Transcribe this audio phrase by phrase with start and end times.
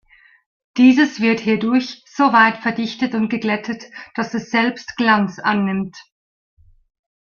[0.77, 3.83] Dieses wird hierdurch so weit verdichtet und geglättet,
[4.15, 5.95] dass es selbst Glanz annimmt.